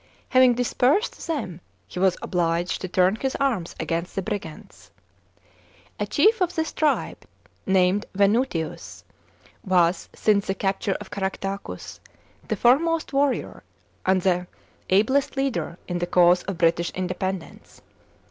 [0.29, 4.89] Having dispersed them, he was olliged to turn his arms against the Brigantes.
[5.99, 7.23] A chief of this tribe
[7.67, 9.03] named Venutius,
[9.63, 11.99] was, since the capture of Caractacus,
[12.47, 13.61] the foremost warrior
[14.03, 14.47] and the
[14.89, 17.83] a1 lest leader in the cause of British independence.